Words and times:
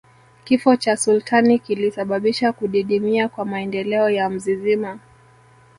Kifo 0.45 0.75
cha 0.75 0.97
sultani 0.97 1.59
kilisababisha 1.59 2.51
kudidimia 2.53 3.29
kwa 3.29 3.45
maendeleo 3.45 4.09
ya 4.09 4.29
mzizima 4.29 4.99